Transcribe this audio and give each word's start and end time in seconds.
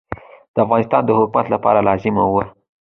د 0.53 0.55
افغانستان 0.65 1.01
د 1.05 1.09
حکومت 1.19 1.45
لپاره 1.53 1.85
لازمه 1.87 2.23
وه. 2.33 2.43